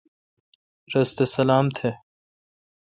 [0.91, 1.89] رس تھ سلام تھ۔